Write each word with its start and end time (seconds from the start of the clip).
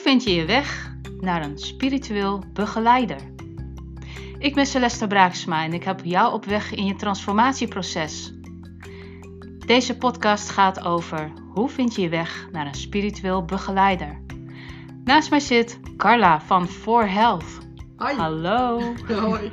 vind 0.00 0.24
je 0.24 0.34
je 0.34 0.44
weg 0.44 0.92
naar 1.20 1.44
een 1.44 1.58
spiritueel 1.58 2.42
begeleider? 2.52 3.16
Ik 4.38 4.54
ben 4.54 4.66
Celeste 4.66 5.06
Braaksma 5.06 5.64
en 5.64 5.72
ik 5.72 5.84
heb 5.84 6.00
jou 6.04 6.32
op 6.32 6.44
weg 6.44 6.74
in 6.74 6.86
je 6.86 6.96
transformatieproces. 6.96 8.32
Deze 9.66 9.96
podcast 9.96 10.48
gaat 10.50 10.84
over 10.84 11.32
hoe 11.54 11.68
vind 11.68 11.94
je 11.94 12.02
je 12.02 12.08
weg 12.08 12.48
naar 12.52 12.66
een 12.66 12.74
spiritueel 12.74 13.44
begeleider. 13.44 14.20
Naast 15.04 15.30
mij 15.30 15.40
zit 15.40 15.80
Carla 15.96 16.40
van 16.40 16.68
For 16.68 17.10
Health. 17.10 17.58
Hoi. 17.96 18.16
Hallo. 18.16 18.80
Hoi. 19.08 19.52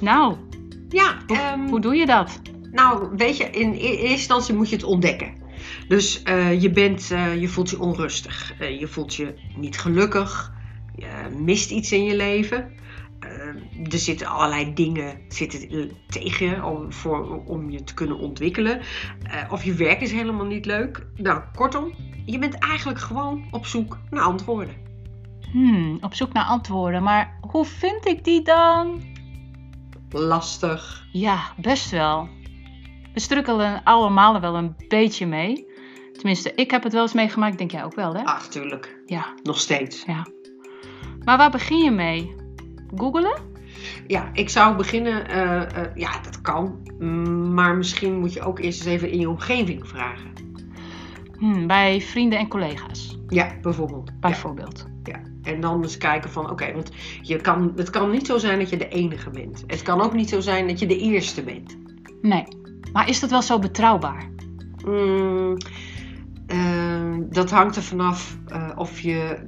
Nou, 0.00 0.36
Ja, 0.88 1.16
hoe, 1.26 1.36
ehm, 1.36 1.68
hoe 1.68 1.80
doe 1.80 1.94
je 1.96 2.06
dat? 2.06 2.40
nou 2.72 3.08
weet 3.16 3.36
je, 3.36 3.50
in 3.50 3.72
e- 3.72 3.76
eerste 3.76 4.06
instantie 4.06 4.54
moet 4.54 4.68
je 4.68 4.76
het 4.76 4.84
ontdekken. 4.84 5.34
Dus 5.88 6.22
eh, 6.22 6.62
je, 6.62 6.70
bent, 6.70 7.10
eh, 7.10 7.40
je 7.40 7.48
voelt 7.48 7.70
je 7.70 7.80
onrustig, 7.80 8.54
Eh, 8.58 8.80
je 8.80 8.86
voelt 8.86 9.14
je 9.14 9.34
niet 9.56 9.78
gelukkig, 9.78 10.52
je 10.96 11.36
mist 11.36 11.70
iets 11.70 11.92
in 11.92 12.04
je 12.04 12.16
leven. 12.16 12.80
Er 13.90 13.98
zitten 13.98 14.26
allerlei 14.26 14.74
dingen 14.74 15.18
zitten 15.28 15.90
tegen 16.06 16.46
je 16.46 16.64
om, 16.64 16.92
voor, 16.92 17.44
om 17.44 17.70
je 17.70 17.84
te 17.84 17.94
kunnen 17.94 18.18
ontwikkelen. 18.18 18.80
Of 19.50 19.64
je 19.64 19.74
werk 19.74 20.00
is 20.00 20.12
helemaal 20.12 20.46
niet 20.46 20.66
leuk. 20.66 21.06
Nou, 21.16 21.42
kortom, 21.54 21.94
je 22.26 22.38
bent 22.38 22.58
eigenlijk 22.58 22.98
gewoon 23.00 23.44
op 23.50 23.66
zoek 23.66 23.98
naar 24.10 24.22
antwoorden. 24.22 24.74
Hmm, 25.52 25.98
op 26.00 26.14
zoek 26.14 26.32
naar 26.32 26.44
antwoorden, 26.44 27.02
maar 27.02 27.38
hoe 27.40 27.64
vind 27.64 28.06
ik 28.06 28.24
die 28.24 28.42
dan? 28.42 29.02
Lastig. 30.10 31.06
Ja, 31.12 31.40
best 31.56 31.90
wel. 31.90 32.28
We 33.14 33.20
strukkelen 33.20 33.80
allemaal 33.84 34.40
wel 34.40 34.56
een 34.56 34.74
beetje 34.88 35.26
mee. 35.26 35.66
Tenminste, 36.12 36.52
ik 36.54 36.70
heb 36.70 36.82
het 36.82 36.92
wel 36.92 37.02
eens 37.02 37.12
meegemaakt, 37.12 37.58
denk 37.58 37.70
jij 37.70 37.84
ook 37.84 37.94
wel, 37.94 38.14
hè? 38.14 38.22
Ach, 38.24 38.48
tuurlijk. 38.48 39.00
Ja, 39.06 39.26
Nog 39.42 39.58
steeds. 39.58 40.04
ja. 40.06 40.26
Maar 41.24 41.36
waar 41.36 41.50
begin 41.50 41.78
je 41.78 41.90
mee? 41.90 42.34
Googelen? 42.96 43.40
Ja, 44.06 44.30
ik 44.32 44.48
zou 44.48 44.76
beginnen. 44.76 45.28
eh, 45.28 45.62
eh, 45.62 45.90
ja, 45.94 46.20
dat 46.22 46.40
kan. 46.40 46.78
Mm, 46.98 47.54
Maar 47.54 47.76
misschien 47.76 48.18
moet 48.18 48.32
je 48.32 48.40
ook 48.42 48.58
eerst 48.58 48.78
eens 48.86 48.88
even 48.94 49.10
in 49.10 49.18
je 49.20 49.28
omgeving 49.28 49.88
vragen. 49.88 50.30
Hmm, 51.38 51.66
bij 51.66 52.00
vrienden 52.00 52.38
en 52.38 52.48
collega's, 52.48 53.18
Ja, 53.28 53.52
bijvoorbeeld. 53.62 54.10
Bijvoorbeeld. 54.20 54.86
ja. 55.04 55.20
En 55.42 55.60
dan 55.60 55.82
eens 55.82 55.98
kijken 55.98 56.30
van, 56.30 56.50
oké, 56.50 56.72
want 56.72 56.90
je 57.22 57.36
kan, 57.36 57.72
het 57.76 57.90
kan 57.90 58.10
niet 58.10 58.26
zo 58.26 58.38
zijn 58.38 58.58
dat 58.58 58.70
je 58.70 58.76
de 58.76 58.88
enige 58.88 59.30
bent. 59.30 59.64
Het 59.66 59.82
kan 59.82 60.00
ook 60.00 60.12
niet 60.12 60.28
zo 60.28 60.40
zijn 60.40 60.66
dat 60.66 60.78
je 60.78 60.86
de 60.86 60.98
eerste 60.98 61.42
bent. 61.42 61.76
Nee, 62.22 62.44
maar 62.92 63.08
is 63.08 63.20
dat 63.20 63.30
wel 63.30 63.42
zo 63.42 63.58
betrouwbaar? 63.58 64.30
Mm, 64.86 65.56
eh, 66.46 67.16
dat 67.30 67.50
hangt 67.50 67.76
er 67.76 67.82
vanaf 67.82 68.36
eh, 68.46 68.70
of 68.76 69.00
je, 69.00 69.38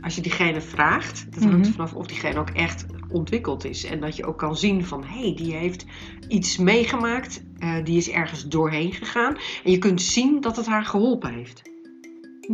als 0.00 0.14
je 0.14 0.20
diegene 0.20 0.60
vraagt, 0.60 1.26
dat 1.34 1.42
hangt 1.42 1.58
Mhm. 1.58 1.66
er 1.66 1.72
vanaf 1.72 1.94
of 1.94 2.06
diegene 2.06 2.38
ook 2.38 2.50
echt 2.50 2.86
ontwikkeld 3.08 3.64
is. 3.64 3.84
En 3.84 4.00
dat 4.00 4.16
je 4.16 4.26
ook 4.26 4.38
kan 4.38 4.56
zien 4.56 4.84
van, 4.84 5.04
hé, 5.04 5.20
hey, 5.20 5.34
die 5.36 5.54
heeft 5.54 5.86
iets 6.28 6.56
meegemaakt, 6.56 7.42
eh, 7.58 7.84
die 7.84 7.96
is 7.96 8.10
ergens 8.10 8.48
doorheen 8.48 8.92
gegaan. 8.92 9.36
En 9.64 9.70
je 9.70 9.78
kunt 9.78 10.02
zien 10.02 10.40
dat 10.40 10.56
het 10.56 10.66
haar 10.66 10.84
geholpen 10.84 11.32
heeft. 11.34 11.62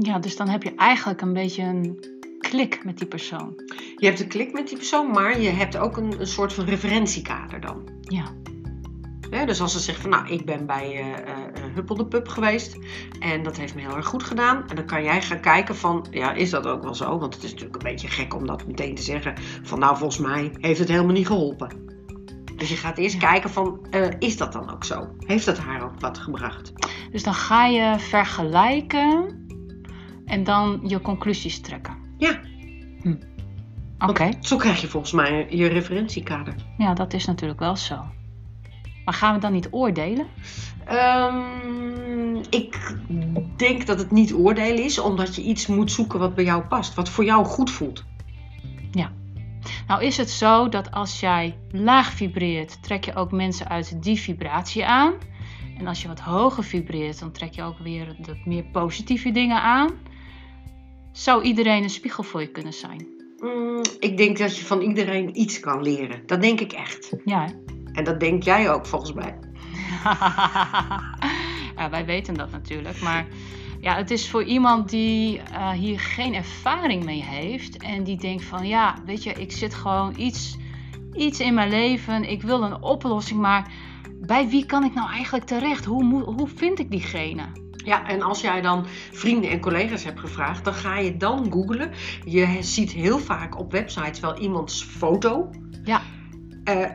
Ja, 0.00 0.18
dus 0.18 0.36
dan 0.36 0.48
heb 0.48 0.62
je 0.62 0.74
eigenlijk 0.74 1.20
een 1.20 1.32
beetje 1.32 1.62
een 1.62 2.04
klik 2.38 2.84
met 2.84 2.98
die 2.98 3.06
persoon. 3.06 3.52
Je 3.96 4.06
hebt 4.06 4.20
een 4.20 4.28
klik 4.28 4.52
met 4.52 4.68
die 4.68 4.76
persoon, 4.76 5.10
maar 5.10 5.40
je 5.40 5.48
hebt 5.48 5.76
ook 5.76 5.96
een, 5.96 6.20
een 6.20 6.26
soort 6.26 6.52
van 6.52 6.64
referentiekader 6.64 7.60
dan. 7.60 7.88
Ja, 8.00 8.24
Dus 9.46 9.60
als 9.60 9.72
ze 9.72 9.78
zegt 9.78 10.00
van 10.00 10.10
nou, 10.10 10.28
ik 10.28 10.44
ben 10.44 10.66
bij 10.66 11.00
eh, 11.00 11.32
Huppel 11.74 11.96
de 11.96 12.06
Pup 12.06 12.28
geweest 12.28 12.76
en 13.20 13.42
dat 13.42 13.56
heeft 13.56 13.74
me 13.74 13.80
heel 13.80 13.96
erg 13.96 14.06
goed 14.06 14.22
gedaan. 14.22 14.68
En 14.68 14.76
dan 14.76 14.84
kan 14.84 15.02
jij 15.02 15.22
gaan 15.22 15.40
kijken 15.40 15.76
van, 15.76 16.06
ja, 16.10 16.32
is 16.32 16.50
dat 16.50 16.66
ook 16.66 16.82
wel 16.82 16.94
zo? 16.94 17.18
Want 17.18 17.34
het 17.34 17.42
is 17.44 17.50
natuurlijk 17.50 17.82
een 17.82 17.90
beetje 17.90 18.08
gek 18.08 18.34
om 18.34 18.46
dat 18.46 18.66
meteen 18.66 18.94
te 18.94 19.02
zeggen 19.02 19.34
van 19.62 19.78
nou, 19.78 19.96
volgens 19.96 20.18
mij 20.20 20.52
heeft 20.60 20.78
het 20.78 20.88
helemaal 20.88 21.12
niet 21.12 21.26
geholpen. 21.26 21.86
Dus 22.56 22.68
je 22.68 22.76
gaat 22.76 22.98
eerst 22.98 23.20
Ja. 23.20 23.30
kijken 23.30 23.50
van, 23.50 23.86
is 24.18 24.36
dat 24.36 24.52
dan 24.52 24.72
ook 24.72 24.84
zo? 24.84 25.08
Heeft 25.26 25.46
dat 25.46 25.58
haar 25.58 25.82
ook 25.82 26.00
wat 26.00 26.18
gebracht? 26.18 26.72
dus 27.10 27.22
dan 27.22 27.34
ga 27.34 27.66
je 27.66 27.94
vergelijken 27.98 29.36
en 30.24 30.44
dan 30.44 30.80
je 30.82 31.00
conclusies 31.00 31.60
trekken. 31.60 31.94
Ja. 32.18 32.40
Hm. 33.02 33.14
Oké. 33.98 34.28
Zo 34.40 34.56
krijg 34.56 34.80
je 34.80 34.86
volgens 34.88 35.12
mij 35.12 35.46
je 35.50 35.66
referentiekader. 35.66 36.54
Ja, 36.78 36.94
dat 36.94 37.12
is 37.12 37.24
natuurlijk 37.26 37.60
wel 37.60 37.76
zo. 37.76 38.04
Maar 39.08 39.16
gaan 39.16 39.34
we 39.34 39.40
dan 39.40 39.52
niet 39.52 39.68
oordelen? 39.70 40.26
Ehm, 40.84 42.36
ik 42.50 42.94
denk 43.56 43.86
dat 43.86 43.98
het 43.98 44.10
niet 44.10 44.32
oordelen 44.32 44.84
is, 44.84 44.98
omdat 44.98 45.34
je 45.34 45.42
iets 45.42 45.66
moet 45.66 45.92
zoeken 45.92 46.18
wat 46.18 46.34
bij 46.34 46.44
jou 46.44 46.62
past. 46.62 46.94
Wat 46.94 47.08
voor 47.08 47.24
jou 47.24 47.44
goed 47.44 47.70
voelt. 47.70 48.04
Nou 49.86 50.04
is 50.04 50.16
het 50.16 50.30
zo 50.30 50.68
dat 50.68 50.90
als 50.90 51.20
jij 51.20 51.56
laag 51.70 52.12
vibreert, 52.12 52.82
trek 52.82 53.04
je 53.04 53.14
ook 53.14 53.32
mensen 53.32 53.68
uit 53.68 54.02
die 54.02 54.20
vibratie 54.20 54.84
aan. 54.84 55.14
En 55.78 55.86
als 55.86 56.02
je 56.02 56.08
wat 56.08 56.20
hoger 56.20 56.64
vibreert, 56.64 57.18
dan 57.18 57.32
trek 57.32 57.52
je 57.52 57.62
ook 57.62 57.78
weer 57.78 58.16
de 58.20 58.42
meer 58.44 58.64
positieve 58.64 59.30
dingen 59.30 59.62
aan. 59.62 59.90
Zou 61.12 61.42
iedereen 61.42 61.82
een 61.82 61.90
spiegel 61.90 62.22
voor 62.22 62.40
je 62.40 62.50
kunnen 62.50 62.72
zijn? 62.72 63.06
Mm, 63.38 63.82
ik 64.00 64.16
denk 64.16 64.38
dat 64.38 64.56
je 64.56 64.64
van 64.64 64.80
iedereen 64.80 65.40
iets 65.40 65.60
kan 65.60 65.82
leren. 65.82 66.22
Dat 66.26 66.40
denk 66.40 66.60
ik 66.60 66.72
echt. 66.72 67.12
Ja. 67.24 67.44
hè? 67.44 67.76
En 67.98 68.04
dat 68.04 68.20
denk 68.20 68.42
jij 68.42 68.70
ook 68.70 68.86
volgens 68.86 69.12
mij. 69.12 69.38
ja, 71.76 71.90
wij 71.90 72.04
weten 72.04 72.34
dat 72.34 72.50
natuurlijk. 72.50 73.00
Maar 73.00 73.26
ja, 73.80 73.96
het 73.96 74.10
is 74.10 74.30
voor 74.30 74.42
iemand 74.42 74.90
die 74.90 75.40
eh, 75.40 75.70
hier 75.70 76.00
geen 76.00 76.34
ervaring 76.34 77.04
mee 77.04 77.22
heeft. 77.22 77.76
En 77.76 78.04
die 78.04 78.16
denkt 78.16 78.44
van 78.44 78.66
ja, 78.66 78.94
weet 79.04 79.22
je, 79.22 79.32
ik 79.32 79.52
zit 79.52 79.74
gewoon 79.74 80.14
iets, 80.16 80.56
iets 81.12 81.40
in 81.40 81.54
mijn 81.54 81.68
leven. 81.68 82.30
Ik 82.30 82.42
wil 82.42 82.62
een 82.62 82.82
oplossing, 82.82 83.40
maar 83.40 83.70
bij 84.26 84.48
wie 84.48 84.66
kan 84.66 84.84
ik 84.84 84.94
nou 84.94 85.10
eigenlijk 85.10 85.44
terecht? 85.44 85.84
Hoe, 85.84 86.22
hoe 86.22 86.48
vind 86.48 86.78
ik 86.78 86.90
diegene? 86.90 87.42
Ja, 87.72 88.06
en 88.06 88.22
als 88.22 88.40
jij 88.40 88.60
dan 88.60 88.86
vrienden 89.12 89.50
en 89.50 89.60
collega's 89.60 90.04
hebt 90.04 90.20
gevraagd, 90.20 90.64
dan 90.64 90.74
ga 90.74 90.98
je 90.98 91.16
dan 91.16 91.52
googlen. 91.52 91.90
Je 92.24 92.56
ziet 92.60 92.92
heel 92.92 93.18
vaak 93.18 93.58
op 93.58 93.72
websites 93.72 94.20
wel 94.20 94.38
iemands 94.38 94.84
foto. 94.84 95.50
Ja. 95.84 96.02
Eh, 96.68 96.90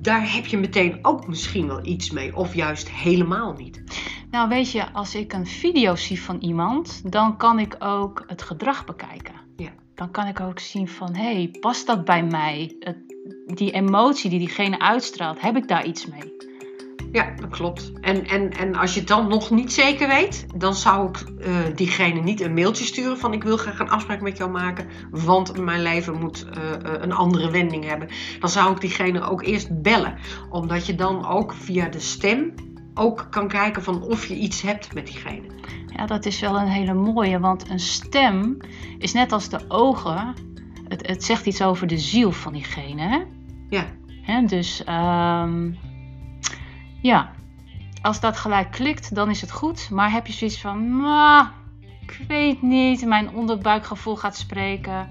daar 0.00 0.32
heb 0.34 0.46
je 0.46 0.58
meteen 0.58 0.98
ook 1.02 1.26
misschien 1.26 1.66
wel 1.66 1.86
iets 1.86 2.10
mee, 2.10 2.36
of 2.36 2.54
juist 2.54 2.90
helemaal 2.90 3.52
niet. 3.52 3.82
Nou, 4.30 4.48
weet 4.48 4.72
je, 4.72 4.92
als 4.92 5.14
ik 5.14 5.32
een 5.32 5.46
video 5.46 5.96
zie 5.96 6.22
van 6.22 6.38
iemand, 6.40 7.12
dan 7.12 7.36
kan 7.36 7.58
ik 7.58 7.76
ook 7.78 8.24
het 8.26 8.42
gedrag 8.42 8.84
bekijken. 8.84 9.34
Ja. 9.56 9.70
Dan 9.94 10.10
kan 10.10 10.26
ik 10.26 10.40
ook 10.40 10.58
zien 10.58 10.88
van, 10.88 11.14
hé, 11.14 11.32
hey, 11.32 11.56
past 11.60 11.86
dat 11.86 12.04
bij 12.04 12.24
mij? 12.24 12.76
Die 13.46 13.70
emotie 13.70 14.30
die 14.30 14.38
diegene 14.38 14.78
uitstraalt, 14.78 15.40
heb 15.40 15.56
ik 15.56 15.68
daar 15.68 15.86
iets 15.86 16.06
mee? 16.06 16.53
Ja, 17.14 17.30
dat 17.40 17.50
klopt. 17.50 17.92
En, 18.00 18.26
en, 18.26 18.50
en 18.50 18.74
als 18.74 18.94
je 18.94 18.98
het 18.98 19.08
dan 19.08 19.28
nog 19.28 19.50
niet 19.50 19.72
zeker 19.72 20.08
weet, 20.08 20.46
dan 20.56 20.74
zou 20.74 21.08
ik 21.08 21.18
eh, 21.40 21.54
diegene 21.74 22.20
niet 22.20 22.40
een 22.40 22.54
mailtje 22.54 22.84
sturen 22.84 23.18
van 23.18 23.32
ik 23.32 23.42
wil 23.42 23.56
graag 23.56 23.78
een 23.78 23.90
afspraak 23.90 24.20
met 24.20 24.36
jou 24.36 24.50
maken, 24.50 24.86
want 25.10 25.58
mijn 25.58 25.82
leven 25.82 26.18
moet 26.18 26.46
eh, 26.48 26.72
eh, 26.72 27.02
een 27.02 27.12
andere 27.12 27.50
wending 27.50 27.84
hebben. 27.84 28.08
Dan 28.40 28.48
zou 28.48 28.72
ik 28.72 28.80
diegene 28.80 29.20
ook 29.20 29.42
eerst 29.42 29.82
bellen, 29.82 30.18
omdat 30.50 30.86
je 30.86 30.94
dan 30.94 31.26
ook 31.26 31.52
via 31.52 31.88
de 31.88 32.00
stem 32.00 32.54
ook 32.94 33.26
kan 33.30 33.48
kijken 33.48 33.82
van 33.82 34.02
of 34.02 34.26
je 34.26 34.34
iets 34.34 34.62
hebt 34.62 34.94
met 34.94 35.06
diegene. 35.06 35.46
Ja, 35.86 36.06
dat 36.06 36.26
is 36.26 36.40
wel 36.40 36.56
een 36.58 36.68
hele 36.68 36.94
mooie, 36.94 37.40
want 37.40 37.70
een 37.70 37.80
stem 37.80 38.56
is 38.98 39.12
net 39.12 39.32
als 39.32 39.48
de 39.48 39.60
ogen. 39.68 40.34
Het, 40.88 41.06
het 41.06 41.24
zegt 41.24 41.46
iets 41.46 41.62
over 41.62 41.86
de 41.86 41.98
ziel 41.98 42.32
van 42.32 42.52
diegene. 42.52 43.02
Hè? 43.02 43.22
Ja, 43.68 43.86
Hè, 44.24 44.42
dus 44.42 44.84
ehm, 44.84 45.70
ja, 47.08 47.30
als 48.02 48.20
dat 48.20 48.36
gelijk 48.36 48.70
klikt, 48.70 49.14
dan 49.14 49.30
is 49.30 49.40
het 49.40 49.50
goed. 49.50 49.90
Maar 49.90 50.12
heb 50.12 50.26
je 50.26 50.32
zoiets 50.32 50.60
van, 50.60 50.96
"Nou, 51.00 51.46
ik 52.02 52.20
weet 52.28 52.62
niet, 52.62 53.06
mijn 53.06 53.30
onderbuikgevoel 53.34 54.16
gaat 54.16 54.36
spreken, 54.36 55.08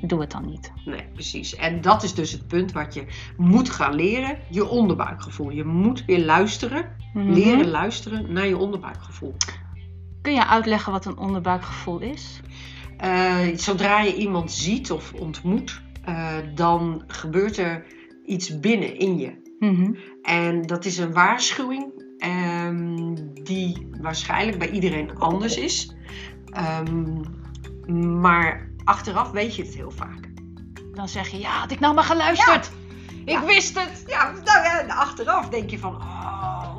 doe 0.00 0.20
het 0.20 0.30
dan 0.30 0.46
niet. 0.46 0.72
nee, 0.84 1.04
precies. 1.12 1.56
En 1.56 1.80
dat 1.80 2.02
is 2.02 2.14
dus 2.14 2.32
het 2.32 2.46
punt 2.46 2.72
wat 2.72 2.94
je 2.94 3.06
moet 3.36 3.70
gaan 3.70 3.94
leren, 3.94 4.38
je 4.50 4.68
onderbuikgevoel. 4.68 5.50
Je 5.50 5.64
moet 5.64 6.04
weer 6.04 6.24
luisteren, 6.24 6.96
Mhm. 7.14 7.32
leren 7.32 7.68
luisteren 7.68 8.32
naar 8.32 8.46
je 8.46 8.56
onderbuikgevoel. 8.56 9.36
Kun 10.22 10.34
je 10.34 10.46
uitleggen 10.46 10.92
wat 10.92 11.04
een 11.04 11.18
onderbuikgevoel 11.18 11.98
is? 12.00 12.40
Eh, 12.96 13.38
zodra 13.54 14.00
je 14.00 14.14
iemand 14.14 14.52
ziet 14.52 14.90
of 14.90 15.12
ontmoet, 15.12 15.82
eh, 16.04 16.34
dan 16.54 17.04
gebeurt 17.06 17.56
er 17.56 17.86
iets 18.26 18.60
binnen 18.60 18.98
in 18.98 19.18
je. 19.18 19.45
Mhm. 19.58 19.94
En 20.22 20.62
dat 20.62 20.84
is 20.84 20.98
een 20.98 21.12
waarschuwing 21.12 22.04
ehm, 22.18 23.14
die 23.42 23.88
waarschijnlijk 24.00 24.58
bij 24.58 24.70
iedereen 24.70 25.18
anders 25.18 25.56
is. 25.56 25.94
Ehm, 26.46 27.20
maar 28.20 28.70
achteraf 28.84 29.30
weet 29.30 29.56
je 29.56 29.62
het 29.62 29.74
heel 29.74 29.90
vaak. 29.90 30.28
Dan 30.94 31.08
zeg 31.08 31.28
je, 31.28 31.38
ja, 31.38 31.50
had 31.50 31.70
ik 31.70 31.80
nou 31.80 31.94
maar 31.94 32.04
geluisterd. 32.04 32.70
Ik 33.24 33.32
Ja. 33.32 33.44
wist 33.44 33.80
het. 33.80 34.04
Ja, 34.06 34.30
nou 34.32 34.62
ja, 34.62 34.94
achteraf 34.94 35.48
denk 35.48 35.70
je 35.70 35.78
van, 35.78 35.94
oh, 35.94 36.76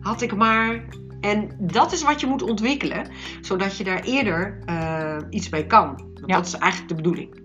had 0.00 0.20
ik 0.22 0.36
maar. 0.36 0.84
En 1.20 1.56
dat 1.60 1.92
is 1.92 2.02
wat 2.02 2.20
je 2.20 2.26
moet 2.26 2.42
ontwikkelen, 2.42 3.08
zodat 3.40 3.76
je 3.76 3.84
daar 3.84 4.00
eerder 4.02 4.58
ehm, 4.64 5.20
iets 5.30 5.48
mee 5.48 5.66
kan. 5.66 5.86
Want 5.96 6.22
Ja. 6.26 6.36
dat 6.36 6.46
is 6.46 6.54
eigenlijk 6.54 6.88
de 6.88 7.02
bedoeling. 7.02 7.40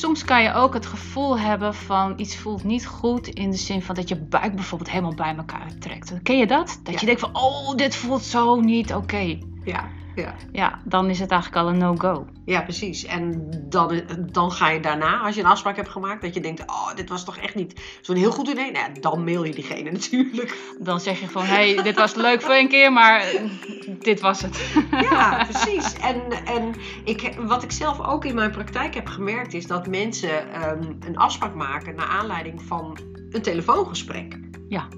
Soms 0.00 0.24
kan 0.24 0.42
je 0.42 0.52
ook 0.52 0.74
het 0.74 0.86
gevoel 0.86 1.38
hebben 1.38 1.74
van 1.74 2.12
iets 2.16 2.36
voelt 2.36 2.64
niet 2.64 2.86
goed 2.86 3.26
in 3.28 3.50
de 3.50 3.56
zin 3.56 3.82
van 3.82 3.94
dat 3.94 4.08
je 4.08 4.16
buik 4.16 4.54
bijvoorbeeld 4.54 4.90
helemaal 4.90 5.14
bij 5.14 5.34
elkaar 5.36 5.78
trekt. 5.78 6.12
Ken 6.22 6.38
je 6.38 6.46
dat? 6.46 6.80
Dat 6.82 6.94
Ja. 6.94 7.00
je 7.00 7.06
denkt 7.06 7.20
van, 7.20 7.36
oh, 7.36 7.74
dit 7.76 7.96
voelt 7.96 8.22
zo 8.22 8.60
niet 8.60 8.94
oké. 8.94 9.38
Ja, 9.64 9.88
ja. 10.16 10.34
Ja, 10.52 10.80
dan 10.84 11.10
is 11.10 11.18
het 11.18 11.30
eigenlijk 11.30 11.62
al 11.62 11.68
een 11.72 11.78
no-go. 11.78 12.26
Ja, 12.44 12.62
precies. 12.62 13.04
En 13.04 13.50
dan, 13.68 14.02
dan 14.32 14.52
ga 14.52 14.70
je 14.70 14.80
daarna, 14.80 15.18
als 15.18 15.34
je 15.34 15.40
een 15.40 15.46
afspraak 15.46 15.76
hebt 15.76 15.88
gemaakt, 15.88 16.22
dat 16.22 16.34
je 16.34 16.40
denkt, 16.40 16.60
oh, 16.60 16.94
dit 16.94 17.08
was 17.08 17.24
toch 17.24 17.36
echt 17.36 17.54
niet 17.54 17.98
zo'n 18.00 18.16
heel 18.16 18.30
goed 18.30 18.48
idee. 18.48 18.70
Nou, 18.70 19.00
dan 19.00 19.24
mail 19.24 19.44
je 19.44 19.54
diegene 19.54 19.90
natuurlijk. 20.00 20.74
Dan 20.80 21.00
zeg 21.00 21.20
je 21.20 21.28
van, 21.28 21.44
hé, 21.44 21.74
hey, 21.74 21.82
dit 21.82 21.96
was 21.96 22.14
leuk 22.14 22.42
voor 22.42 22.54
een 22.54 22.68
keer, 22.68 22.92
maar 22.92 23.20
eh, 23.20 23.50
dit 23.98 24.20
was 24.20 24.42
het. 24.42 24.74
Ja, 24.90 25.44
precies. 25.44 25.94
En, 25.94 26.22
en 26.44 26.74
ik, 27.04 27.34
wat 27.38 27.62
ik 27.62 27.72
zelf 27.72 28.00
ook 28.00 28.24
in 28.24 28.34
mijn 28.34 28.50
praktijk 28.50 28.94
heb 28.94 29.06
gemerkt, 29.06 29.54
is 29.54 29.66
dat 29.66 29.86
mensen 29.86 30.52
ehm, 30.52 30.92
een 31.00 31.16
afspraak 31.16 31.54
maken 31.54 31.94
naar 31.94 32.08
aanleiding 32.08 32.62
van 32.62 32.98
een 33.30 33.42
telefoongesprek. 33.42 34.38
Ja. 34.68 34.88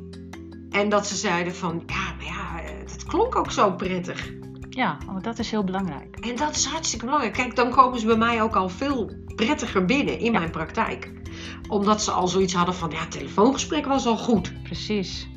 En 0.71 0.89
dat 0.89 1.07
ze 1.07 1.17
zeiden 1.17 1.55
van, 1.55 1.83
ja, 1.87 2.15
maar 2.17 2.27
ja, 2.27 2.63
eh, 2.63 2.79
het 2.79 3.05
klonk 3.05 3.37
ook 3.37 3.51
zo 3.51 3.71
prettig. 3.73 4.38
Ja, 4.79 4.99
want 5.07 5.25
dat 5.25 5.39
is 5.39 5.51
heel 5.51 5.65
belangrijk. 5.65 6.17
En 6.17 6.37
dat 6.37 6.57
is 6.57 6.65
hartstikke 6.65 7.05
belangrijk. 7.05 7.35
Kijk, 7.35 7.57
dan 7.57 7.71
komen 7.71 8.01
ze 8.01 8.07
bij 8.07 8.17
mij 8.17 8.43
ook 8.43 8.57
al 8.57 8.69
veel 8.69 9.13
prettiger 9.37 9.85
binnen 9.85 10.19
in 10.19 10.33
Ja. 10.33 10.39
mijn 10.39 10.51
praktijk. 10.51 11.13
Omdat 11.69 12.03
ze 12.03 12.11
al 12.11 12.29
zoiets 12.29 12.55
hadden 12.55 12.75
van, 12.75 12.91
ja, 12.91 13.01
het 13.01 13.11
telefoongesprek 13.11 13.87
was 13.87 14.07
al 14.07 14.17
goed. 14.17 14.63
Precies. 14.63 15.29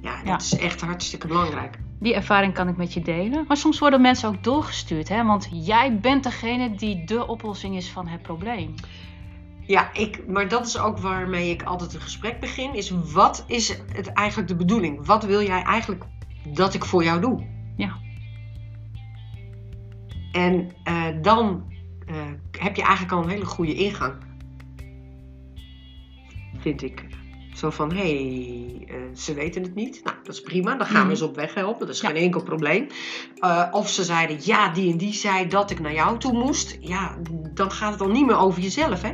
Ja, 0.00 0.16
dat 0.16 0.26
Ja. 0.26 0.36
is 0.36 0.56
echt 0.56 0.80
hartstikke 0.80 1.26
belangrijk. 1.26 1.78
Die 2.00 2.14
ervaring 2.14 2.54
kan 2.54 2.68
ik 2.68 2.76
met 2.76 2.92
je 2.92 3.02
delen. 3.02 3.44
Maar 3.48 3.56
soms 3.56 3.78
worden 3.78 4.00
mensen 4.00 4.28
ook 4.28 4.44
doorgestuurd, 4.44 5.08
hè? 5.08 5.24
Want 5.24 5.48
jij 5.52 5.98
bent 5.98 6.22
degene 6.24 6.74
die 6.74 7.04
de 7.04 7.26
oplossing 7.26 7.76
is 7.76 7.90
van 7.90 8.06
het 8.08 8.22
probleem. 8.22 8.74
Ja, 9.66 9.92
ik, 9.92 10.26
maar 10.28 10.48
dat 10.48 10.66
is 10.66 10.78
ook 10.78 10.98
waarmee 10.98 11.50
ik 11.50 11.62
altijd 11.62 11.94
een 11.94 12.00
gesprek 12.00 12.40
begin. 12.40 12.74
Is 12.74 12.92
wat 13.12 13.44
is 13.46 13.68
het 13.92 14.12
eigenlijk 14.12 14.48
de 14.48 14.56
bedoeling? 14.56 15.06
Wat 15.06 15.24
wil 15.24 15.42
jij 15.42 15.62
eigenlijk 15.62 16.04
dat 16.44 16.74
ik 16.74 16.84
voor 16.84 17.04
jou 17.04 17.20
doe? 17.20 17.46
Ja. 17.76 17.96
En 20.32 20.70
eh, 20.84 21.04
dan 21.22 21.64
eh, 22.06 22.16
heb 22.58 22.76
je 22.76 22.82
eigenlijk 22.82 23.12
al 23.12 23.22
een 23.22 23.28
hele 23.28 23.44
goede 23.44 23.74
ingang. 23.74 24.14
Vind 26.58 26.82
ik. 26.82 27.06
Zo 27.54 27.70
van, 27.70 27.92
hé, 27.92 27.96
hey, 27.96 28.84
eh, 28.88 29.16
ze 29.16 29.34
weten 29.34 29.62
het 29.62 29.74
niet. 29.74 30.00
Nou, 30.04 30.16
dat 30.22 30.34
is 30.34 30.40
prima. 30.40 30.74
Dan 30.76 30.86
gaan 30.86 31.08
we 31.08 31.16
ze 31.16 31.24
op 31.24 31.36
weg 31.36 31.54
helpen. 31.54 31.86
Dat 31.86 31.94
is 31.94 32.00
Ja. 32.00 32.08
geen 32.08 32.16
enkel 32.22 32.42
probleem. 32.42 32.86
Of 33.70 33.88
ze 33.88 34.04
zeiden, 34.04 34.36
ja, 34.40 34.68
die 34.68 34.92
en 34.92 34.98
die 34.98 35.12
zei 35.12 35.48
dat 35.48 35.70
ik 35.70 35.80
naar 35.80 35.92
jou 35.92 36.18
toe 36.18 36.32
moest. 36.32 36.76
Ja, 36.80 37.16
dan 37.54 37.70
gaat 37.70 37.92
het 37.92 38.00
al 38.00 38.10
niet 38.10 38.26
meer 38.26 38.36
over 38.38 38.62
jezelf, 38.62 39.02
hè? 39.02 39.12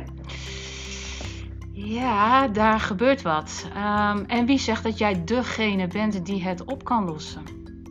Ja, 1.73 2.47
daar 2.47 2.79
gebeurt 2.79 3.21
wat. 3.21 3.67
Ehm, 3.75 4.23
en 4.27 4.45
wie 4.45 4.57
zegt 4.59 4.83
dat 4.83 4.97
jij 4.97 5.23
degene 5.23 5.87
bent 5.87 6.25
die 6.25 6.43
het 6.43 6.65
op 6.65 6.83
kan 6.83 7.05
lossen? 7.05 7.43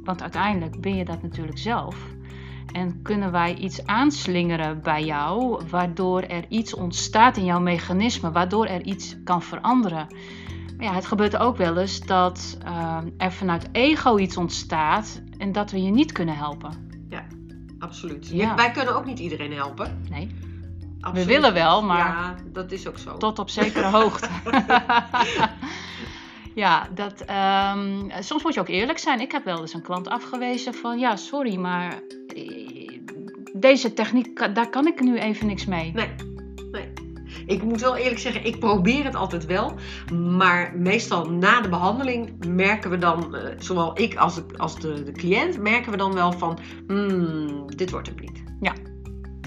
Want 0.05 0.23
uiteindelijk 0.23 0.81
ben 0.81 0.97
je 0.97 1.05
dat 1.05 1.23
natuurlijk 1.23 1.59
zelf. 1.59 1.97
En 2.79 3.03
kunnen 3.03 3.33
wij 3.33 3.55
iets 3.55 3.87
aanslingeren 3.87 4.83
bij 4.83 5.05
jou, 5.05 5.61
waardoor 5.71 6.23
er 6.23 6.45
iets 6.49 6.75
ontstaat 6.75 7.37
in 7.37 7.45
jouw 7.45 7.61
mechanisme, 7.61 8.33
waardoor 8.33 8.67
er 8.67 8.83
iets 8.83 9.17
kan 9.25 9.43
veranderen. 9.43 10.07
Maar 10.77 10.87
ja, 10.87 10.95
het 10.95 11.07
gebeurt 11.07 11.37
ook 11.37 11.57
wel 11.57 11.77
eens 11.77 12.01
dat 12.01 12.59
ehm, 12.65 13.09
er 13.17 13.33
vanuit 13.33 13.69
ego 13.73 14.19
iets 14.19 14.37
ontstaat 14.37 15.23
en 15.39 15.53
dat 15.53 15.71
we 15.71 15.83
je 15.83 15.91
niet 15.91 16.13
kunnen 16.13 16.37
helpen. 16.37 16.87
Absoluut. 17.79 18.29
Ja. 18.29 18.55
Wij 18.55 18.71
kunnen 18.71 18.97
ook 18.97 19.05
niet 19.05 19.19
iedereen 19.19 19.53
helpen. 19.53 20.01
Nee, 20.11 20.35
Absoluut. 21.01 21.27
willen 21.27 21.53
wel, 21.53 21.83
maar- 21.83 21.99
Ja, 21.99 22.35
dat 22.53 22.73
is 22.73 22.89
ook 22.89 22.99
zo. 22.99 23.17
tot 23.17 23.39
op 23.39 23.51
zekere 23.51 23.87
hoogte. 23.87 24.29
ja, 26.65 26.89
dat, 26.95 27.21
ehm, 27.21 28.11
soms 28.21 28.43
moet 28.43 28.55
je 28.55 28.61
ook 28.61 28.69
eerlijk 28.69 28.99
zijn. 28.99 29.21
Ik 29.21 29.33
heb 29.33 29.45
wel 29.45 29.61
eens 29.61 29.75
een 29.75 29.83
klant 29.83 30.09
afgewezen 30.09 30.75
van 30.75 30.99
ja, 30.99 31.17
sorry, 31.17 31.57
maar 31.57 31.93
eh, 31.93 32.28
deze 33.55 33.93
techniek, 33.93 34.55
daar 34.55 34.71
kan 34.71 34.87
ik 34.87 35.01
nu 35.01 35.19
even 35.19 35.47
niks 35.47 35.65
mee. 35.67 35.93
Nee, 35.93 36.09
nee. 36.71 36.89
Ik 37.47 37.63
moet 37.63 37.81
wel 37.81 37.97
eerlijk 37.97 38.19
zeggen, 38.19 38.45
ik 38.45 38.59
probeer 38.59 39.05
het 39.05 39.15
altijd 39.15 39.47
wel. 39.47 39.73
Maar 40.13 40.73
meestal 40.77 41.31
na 41.31 41.61
de 41.61 41.69
behandeling 41.69 42.47
merken 42.47 42.91
we 42.91 42.99
dan, 42.99 43.37
eh, 43.37 43.55
zowel 43.59 44.01
ik 44.01 44.17
als, 44.17 44.35
de, 44.35 44.45
als 44.57 44.81
de, 44.81 45.03
de 45.03 45.13
cliënt, 45.13 45.59
merken 45.59 45.91
we 45.91 45.97
dan 45.97 46.15
wel 46.15 46.33
van, 46.33 46.59
hmm, 46.87 47.77
dit 47.77 47.91
wordt 47.91 48.09
het 48.09 48.21
niet. 48.21 48.43
Ja. 48.61 48.73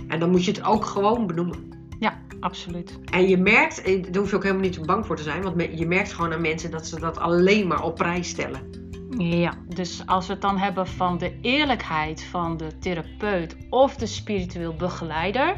En 0.07 0.19
dan 0.19 0.29
moet 0.29 0.45
je 0.45 0.51
het 0.51 0.63
ook 0.63 0.85
gewoon 0.85 1.27
benoemen. 1.27 1.69
Ja, 1.99 2.21
absoluut. 2.39 2.99
En 3.11 3.27
je 3.27 3.37
merkt, 3.37 3.81
eh, 3.81 4.03
daar 4.03 4.21
hoef 4.21 4.29
je 4.29 4.35
ook 4.35 4.43
helemaal 4.43 4.63
niet 4.63 4.85
bang 4.85 5.05
voor 5.05 5.15
te 5.15 5.23
zijn, 5.23 5.41
want 5.41 5.79
je 5.79 5.87
merkt 5.87 6.13
gewoon 6.13 6.33
aan 6.33 6.41
mensen 6.41 6.71
dat 6.71 6.87
ze 6.87 6.99
dat 6.99 7.19
alleen 7.19 7.67
maar 7.67 7.83
op 7.83 7.95
prijs 7.95 8.29
stellen. 8.29 8.80
Ja, 9.17 9.53
dus 9.67 10.05
als 10.05 10.27
we 10.27 10.33
het 10.33 10.41
dan 10.41 10.57
hebben 10.57 10.87
van 10.87 11.17
de 11.17 11.39
eerlijkheid 11.41 12.23
van 12.23 12.57
de 12.57 12.77
therapeut 12.77 13.57
of 13.69 13.95
de 13.95 14.05
spiritueel 14.05 14.73
begeleider, 14.73 15.57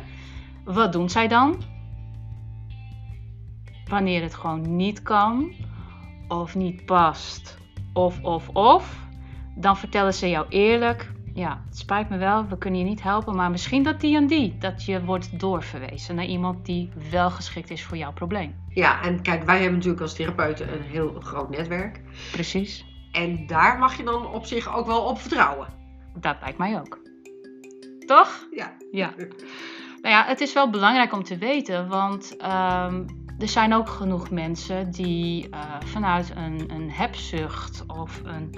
wat 0.64 0.92
doen 0.94 1.10
zij 1.10 1.28
dan? 1.28 1.64
Wanneer 3.86 4.22
het 4.22 4.34
gewoon 4.34 4.76
niet 4.76 5.02
kan, 5.02 5.54
of 6.28 6.56
niet 6.56 6.86
past, 6.86 7.58
of, 7.94 8.22
of, 8.22 8.50
of, 8.50 9.00
dan 9.56 9.78
vertellen 9.78 10.14
ze 10.14 10.30
jou 10.30 10.46
eerlijk: 10.50 11.12
ja, 11.34 11.62
het 11.66 11.78
spijt 11.78 12.10
me 12.10 12.18
wel, 12.18 12.48
we 12.48 12.58
kunnen 12.58 12.80
je 12.80 12.86
niet 12.86 13.04
helpen, 13.04 13.36
maar 13.36 13.52
misschien 13.52 13.84
dat 13.84 14.02
die 14.02 14.16
en 14.16 14.28
die, 14.28 14.58
dat 14.58 14.86
je 14.86 15.04
wordt 15.04 15.40
doorverwezen 15.40 16.16
naar 16.16 16.26
iemand 16.26 16.66
die 16.66 16.90
wel 17.12 17.30
geschikt 17.30 17.70
is 17.70 17.84
voor 17.84 17.98
jouw 17.98 18.14
probleem. 18.14 18.56
Ja, 18.70 19.02
en 19.02 19.22
kijk, 19.22 19.44
wij 19.44 19.56
hebben 19.56 19.74
natuurlijk 19.74 20.02
als 20.02 20.14
therapeuten 20.14 20.74
een 20.74 20.82
heel 20.82 21.16
groot 21.20 21.50
netwerk. 21.50 22.02
Precies, 22.32 22.86
En 23.13 23.48
daar 23.48 23.77
mag 23.77 23.98
je 23.98 24.04
dan 24.04 24.27
op 24.27 24.45
zich 24.45 24.75
ook 24.75 24.86
wel 24.86 25.01
op 25.01 25.19
vertrouwen. 25.19 25.68
dat 26.19 26.36
lijkt 26.42 26.57
mij 26.57 26.80
ook. 26.80 27.00
Toch? 28.06 28.48
Ja. 28.51 28.74
Ja. 28.92 29.13
Nou 30.01 30.15
ja, 30.15 30.25
het 30.25 30.42
is 30.42 30.54
wel 30.54 30.69
belangrijk 30.69 31.13
om 31.13 31.24
te 31.24 31.38
weten, 31.38 31.88
want 31.88 32.38
ehm, 32.38 33.04
er 33.39 33.48
zijn 33.48 33.74
ook 33.74 33.89
genoeg 33.89 34.30
mensen 34.30 34.92
die 34.92 35.50
eh, 35.50 35.60
vanuit 35.86 36.31
een, 36.36 36.71
een 36.71 36.92
hebzucht 36.92 37.83
of 37.88 38.21
een 38.24 38.56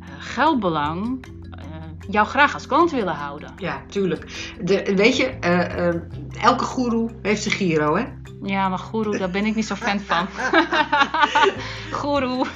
eh, 0.00 0.06
geldbelang 0.18 1.26
eh, 1.50 1.64
jou 2.10 2.26
graag 2.26 2.54
als 2.54 2.66
klant 2.66 2.90
willen 2.90 3.14
houden. 3.14 3.52
Ja, 3.56 3.82
tuurlijk. 3.88 4.52
De, 4.62 4.92
weet 4.96 5.16
je, 5.16 5.26
eh, 5.26 5.88
eh, 5.88 5.94
elke 6.40 6.64
goeroe 6.64 7.10
heeft 7.22 7.42
zijn 7.42 7.54
Giro, 7.54 7.96
hè? 7.96 8.04
Ja, 8.42 8.68
maar 8.68 8.78
goeroe, 8.78 9.18
daar 9.18 9.30
ben 9.30 9.46
ik 9.46 9.54
niet 9.54 9.66
zo 9.66 9.74
fan 9.74 10.00
van. 10.00 10.26
goeroe. 12.00 12.46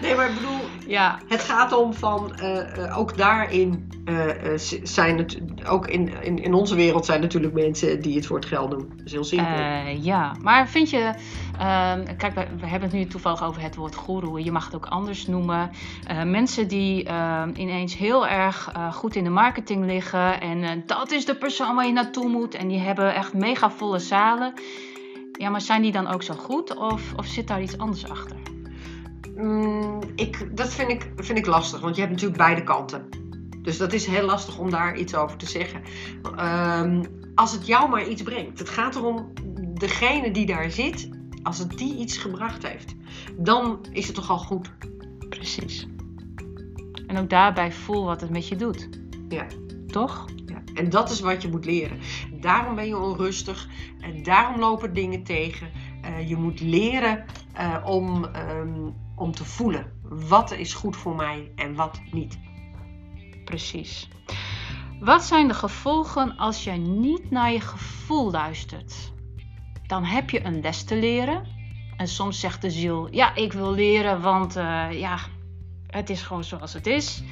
Nee, 0.00 0.14
maar 0.14 0.28
ik 0.28 0.34
bedoel, 0.34 0.60
Ja, 0.86 1.18
het 1.26 1.40
gaat 1.40 1.72
om 1.72 1.94
van, 1.94 2.36
eh, 2.36 2.84
eh, 2.84 2.98
ook 2.98 3.16
daarin 3.16 3.97
zijn 4.82 5.18
het, 5.18 5.38
ook 5.66 5.86
in, 5.86 6.22
in, 6.22 6.42
in 6.42 6.54
onze 6.54 6.74
wereld 6.74 7.04
zijn 7.04 7.20
natuurlijk 7.20 7.54
mensen 7.54 8.02
die 8.02 8.16
het 8.16 8.26
voor 8.26 8.36
het 8.36 8.46
geld 8.46 8.70
doen. 8.70 8.92
Dat 8.96 9.06
is 9.06 9.12
heel 9.12 9.24
simpel. 9.24 9.54
Eh, 9.54 10.04
ja, 10.04 10.36
maar 10.42 10.68
vind 10.68 10.90
je, 10.90 11.14
ehm, 11.58 12.16
kijk, 12.16 12.34
we, 12.34 12.46
we 12.60 12.66
hebben 12.66 12.88
het 12.88 12.98
nu 12.98 13.06
toevallig 13.06 13.44
over 13.44 13.62
het 13.62 13.76
woord 13.76 13.94
goeroe. 13.94 14.44
Je 14.44 14.52
mag 14.52 14.64
het 14.64 14.74
ook 14.74 14.86
anders 14.86 15.26
noemen. 15.26 15.70
Eh, 16.04 16.22
mensen 16.22 16.68
die 16.68 17.04
ehm, 17.04 17.50
ineens 17.54 17.96
heel 17.96 18.26
erg 18.26 18.70
eh, 18.72 18.92
goed 18.92 19.14
in 19.16 19.24
de 19.24 19.30
marketing 19.30 19.84
liggen 19.84 20.40
en 20.40 20.62
eh, 20.62 20.70
dat 20.86 21.10
is 21.10 21.24
de 21.24 21.34
persoon 21.34 21.74
waar 21.74 21.86
je 21.86 21.92
naartoe 21.92 22.28
moet 22.28 22.54
en 22.54 22.68
die 22.68 22.78
hebben 22.78 23.14
echt 23.14 23.34
mega 23.34 23.70
volle 23.70 23.98
zalen. 23.98 24.52
Ja, 25.32 25.50
maar 25.50 25.60
zijn 25.60 25.82
die 25.82 25.92
dan 25.92 26.06
ook 26.06 26.22
zo 26.22 26.34
goed 26.34 26.76
of, 26.76 27.12
of 27.16 27.26
zit 27.26 27.48
daar 27.48 27.62
iets 27.62 27.78
anders 27.78 28.08
achter? 28.08 28.36
Mm, 29.36 30.00
ik, 30.14 30.56
dat 30.56 30.74
vind 30.74 30.90
ik, 30.90 31.10
vind 31.16 31.38
ik 31.38 31.46
lastig, 31.46 31.80
want 31.80 31.94
je 31.94 32.00
hebt 32.00 32.12
natuurlijk 32.12 32.40
beide 32.40 32.64
kanten. 32.64 33.17
Dus 33.68 33.78
dat 33.78 33.92
is 33.92 34.06
heel 34.06 34.26
lastig 34.26 34.58
om 34.58 34.70
daar 34.70 34.96
iets 34.96 35.14
over 35.14 35.36
te 35.36 35.46
zeggen. 35.46 35.82
Ehm, 36.36 37.04
als 37.34 37.52
het 37.52 37.66
jou 37.66 37.88
maar 37.90 38.08
iets 38.08 38.22
brengt. 38.22 38.58
Het 38.58 38.68
gaat 38.68 38.96
erom, 38.96 39.32
degene 39.74 40.30
die 40.30 40.46
daar 40.46 40.70
zit, 40.70 41.08
als 41.42 41.58
het 41.58 41.78
die 41.78 41.96
iets 41.96 42.16
gebracht 42.16 42.68
heeft, 42.68 42.94
dan 43.36 43.86
is 43.92 44.06
het 44.06 44.14
toch 44.14 44.30
al 44.30 44.38
goed. 44.38 44.70
Precies. 45.28 45.86
En 47.06 47.18
ook 47.18 47.30
daarbij 47.30 47.72
voel 47.72 48.04
wat 48.04 48.20
het 48.20 48.30
met 48.30 48.48
je 48.48 48.56
doet. 48.56 48.88
Ja. 49.28 49.46
Toch? 49.86 50.26
Ja, 50.46 50.62
en 50.74 50.90
dat 50.90 51.10
is 51.10 51.20
wat 51.20 51.42
je 51.42 51.48
moet 51.48 51.64
leren. 51.64 51.98
Daarom 52.40 52.74
ben 52.74 52.86
je 52.86 52.98
onrustig 52.98 53.68
en 54.00 54.22
daarom 54.22 54.60
lopen 54.60 54.94
dingen 54.94 55.22
tegen. 55.22 55.70
Eh, 56.02 56.28
je 56.28 56.36
moet 56.36 56.60
leren 56.60 57.24
eh, 57.52 57.76
om, 57.84 58.24
ehm, 58.24 58.90
om 59.14 59.32
te 59.32 59.44
voelen 59.44 59.92
wat 60.08 60.52
is 60.52 60.74
goed 60.74 60.96
voor 60.96 61.16
mij 61.16 61.52
en 61.54 61.74
wat 61.74 62.00
niet. 62.10 62.38
Precies. 63.48 64.08
Wat 65.00 65.22
zijn 65.22 65.48
de 65.48 65.54
gevolgen 65.54 66.36
als 66.36 66.64
jij 66.64 66.78
niet 66.78 67.30
naar 67.30 67.52
je 67.52 67.60
gevoel 67.60 68.30
luistert? 68.30 69.12
Dan 69.86 70.04
heb 70.04 70.30
je 70.30 70.44
een 70.44 70.60
les 70.60 70.84
te 70.84 70.96
leren. 70.96 71.46
En 71.96 72.08
soms 72.08 72.40
zegt 72.40 72.62
de 72.62 72.70
ziel: 72.70 73.08
Ja, 73.10 73.34
ik 73.34 73.52
wil 73.52 73.72
leren, 73.72 74.20
want 74.20 74.56
eh, 74.56 74.86
ja, 74.92 75.18
het 75.86 76.10
is 76.10 76.22
gewoon 76.22 76.44
zoals 76.44 76.72
het 76.72 76.86
is. 76.86 77.22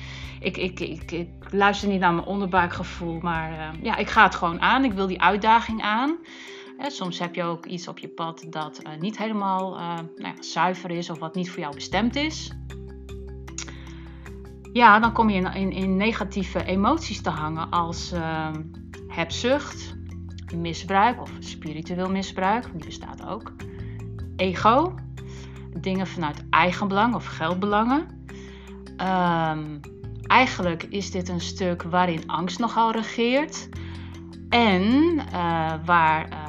Ik, 0.41 0.57
ik, 0.57 0.81
ik, 0.81 1.35
luister 1.51 1.89
niet 1.89 2.01
naar 2.01 2.15
mijn 2.15 2.27
onderbuikgevoel, 2.27 3.21
maar 3.21 3.53
uh, 3.53 3.83
ja, 3.83 3.97
ik 3.97 4.09
ga 4.09 4.23
het 4.23 4.35
gewoon 4.35 4.61
aan. 4.61 4.85
Ik 4.85 4.93
wil 4.93 5.07
die 5.07 5.23
uitdaging 5.23 5.83
aan. 5.83 6.17
Soms 6.79 7.19
heb 7.19 7.35
je 7.35 7.43
ook 7.43 7.67
iets 7.67 7.89
op 7.89 7.99
je 7.99 8.09
pad 8.09 8.47
dat 8.51 8.81
uh, 8.87 9.01
niet 9.01 9.19
helemaal 9.19 9.71
nou 9.71 10.09
ja, 10.17 10.43
zuiver 10.43 10.91
is 10.91 11.11
of 11.11 11.19
wat 11.19 11.35
niet 11.35 11.51
voor 11.51 11.61
jou 11.61 11.75
bestemd 11.75 12.17
is. 12.17 12.53
Ja, 14.77 14.99
dan 14.99 15.13
kom 15.13 15.31
je 15.31 15.37
in, 15.37 15.53
in, 15.55 15.73
in 15.73 15.97
negatieve 15.97 16.65
emoties 16.65 17.21
te 17.21 17.31
hangen 17.31 17.71
als 17.71 18.13
hebzucht, 19.09 19.97
misbruik 20.55 21.21
of 21.21 21.31
spiritueel 21.39 22.11
misbruik, 22.11 22.65
die 22.73 22.85
bestaat 22.87 23.27
ook. 23.27 23.53
Ego, 24.37 24.95
dingen 25.81 26.07
vanuit 26.07 26.45
eigenbelang 26.51 27.15
of 27.15 27.27
geldbelangen. 27.27 28.07
Um, 28.97 29.81
eigenlijk 30.23 30.83
is 30.83 31.11
dit 31.11 31.29
een 31.29 31.41
stuk 31.41 31.83
waarin 31.83 32.27
angst 32.27 32.59
nogal 32.59 32.93
regeert. 32.93 33.69
En 34.49 34.83
uh, 35.33 35.73
waar 35.85 36.29
uh, 36.33 36.46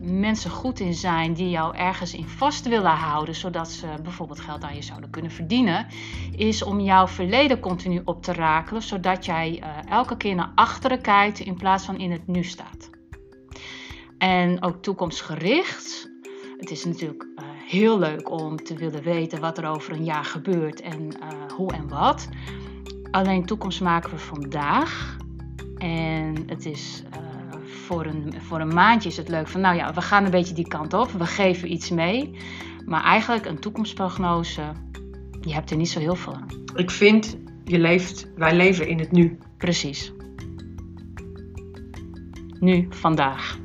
mensen 0.00 0.50
goed 0.50 0.80
in 0.80 0.94
zijn 0.94 1.34
die 1.34 1.50
jou 1.50 1.76
ergens 1.76 2.14
in 2.14 2.28
vast 2.28 2.68
willen 2.68 2.90
houden, 2.90 3.34
zodat 3.34 3.70
ze 3.70 3.86
bijvoorbeeld 4.02 4.40
geld 4.40 4.62
aan 4.64 4.74
je 4.74 4.82
zouden 4.82 5.10
kunnen 5.10 5.30
verdienen, 5.30 5.86
is 6.36 6.62
om 6.62 6.80
jouw 6.80 7.06
verleden 7.06 7.60
continu 7.60 8.00
op 8.04 8.22
te 8.22 8.32
rakelen, 8.32 8.82
zodat 8.82 9.24
jij 9.24 9.62
uh, 9.62 9.90
elke 9.90 10.16
keer 10.16 10.34
naar 10.34 10.52
achteren 10.54 11.00
kijkt 11.00 11.38
in 11.38 11.56
plaats 11.56 11.84
van 11.84 11.98
in 11.98 12.10
het 12.10 12.26
nu 12.26 12.44
staat. 12.44 12.90
En 14.18 14.62
ook 14.62 14.82
toekomstgericht. 14.82 16.10
Het 16.58 16.70
is 16.70 16.84
natuurlijk 16.84 17.22
uh, 17.22 17.44
heel 17.66 17.98
leuk 17.98 18.30
om 18.30 18.56
te 18.56 18.74
willen 18.74 19.02
weten 19.02 19.40
wat 19.40 19.58
er 19.58 19.66
over 19.66 19.92
een 19.92 20.04
jaar 20.04 20.24
gebeurt 20.24 20.80
en 20.80 21.02
uh, 21.02 21.52
hoe 21.56 21.72
en 21.72 21.88
wat. 21.88 22.28
Alleen 23.10 23.46
toekomst 23.46 23.80
maken 23.80 24.10
we 24.10 24.18
vandaag. 24.18 25.16
En 25.76 26.42
het 26.46 26.66
is 26.66 27.02
voor, 27.88 28.06
een, 28.06 28.34
voor 28.38 28.60
een 28.60 28.74
maandje 28.74 29.08
is 29.08 29.16
het 29.16 29.28
leuk 29.28 29.48
van, 29.48 29.60
nou 29.60 29.76
ja, 29.76 29.92
we 29.92 30.00
gaan 30.00 30.24
een 30.24 30.30
beetje 30.30 30.54
die 30.54 30.68
kant 30.68 30.92
op. 30.92 31.10
We 31.10 31.26
geven 31.26 31.72
iets 31.72 31.90
mee. 31.90 32.36
Maar 32.84 33.02
eigenlijk 33.02 33.46
een 33.46 33.58
toekomstprognose, 33.58 34.62
je 35.40 35.52
hebt 35.52 35.70
er 35.70 35.76
niet 35.76 35.88
zo 35.88 36.00
heel 36.00 36.14
veel 36.14 36.34
aan. 36.34 36.46
Ik 36.74 36.90
vind, 36.90 37.36
je 37.64 37.78
leeft, 37.78 38.28
wij 38.36 38.56
leven 38.56 38.88
in 38.88 38.98
het 38.98 39.12
nu. 39.12 39.38
Precies. 39.56 40.12
Nu, 42.60 42.86
vandaag. 42.90 43.58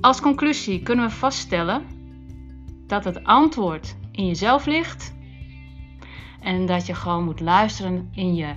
Als 0.00 0.20
conclusie 0.20 0.82
kunnen 0.82 1.04
we 1.04 1.10
vaststellen 1.10 1.82
dat 2.86 3.04
het 3.04 3.24
antwoord 3.24 3.96
in 4.12 4.26
jezelf 4.26 4.66
ligt 4.66 5.14
en 6.40 6.66
dat 6.66 6.86
je 6.86 6.94
gewoon 6.94 7.24
moet 7.24 7.40
luisteren 7.40 8.08
in 8.12 8.34
je 8.34 8.54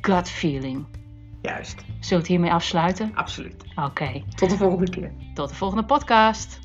gut 0.00 0.30
feeling. 0.30 0.93
Juist. 1.44 1.74
Zullen 1.76 1.98
we 1.98 2.14
het 2.14 2.26
hiermee 2.26 2.52
afsluiten? 2.52 3.10
Absoluut. 3.14 3.64
Oké. 3.76 3.86
Okay. 3.86 4.24
Tot 4.34 4.50
de 4.50 4.56
volgende 4.56 4.90
keer. 4.90 5.12
Tot 5.34 5.48
de 5.48 5.54
volgende 5.54 5.84
podcast. 5.84 6.58